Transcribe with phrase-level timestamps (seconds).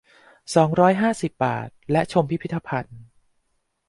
[0.55, 2.99] สองร้อยห้าสิบ บาท และชมพิพิธภัณฑ์